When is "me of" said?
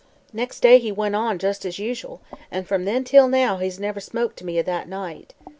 4.47-4.65